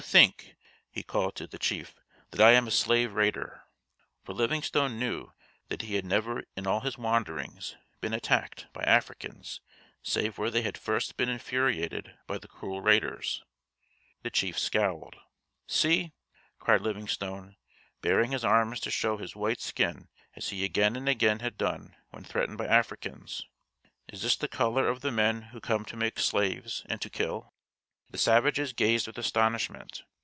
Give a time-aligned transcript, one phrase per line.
[0.01, 0.55] "You think,"
[0.89, 1.95] he called to the chief,
[2.31, 3.63] "that I am a slave raider."
[4.23, 5.31] For Livingstone knew
[5.69, 9.61] that he had never in all his wanderings been attacked by Africans
[10.01, 13.43] save where they had first been infuriated by the cruel raiders.
[14.23, 15.15] The chief scowled.
[15.67, 16.13] "See,"
[16.59, 17.55] cried Livingstone,
[18.01, 21.95] baring his arm to show his white skin as he again and again had done
[22.09, 23.45] when threatened by Africans,
[24.11, 27.53] "is this the colour of the men who come to make slaves and to kill?"
[28.09, 30.03] The savages gazed with astonishment.